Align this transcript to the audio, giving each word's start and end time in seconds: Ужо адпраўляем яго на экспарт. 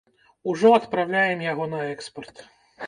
Ужо 0.53 0.71
адпраўляем 0.79 1.47
яго 1.51 1.69
на 1.77 1.87
экспарт. 1.95 2.47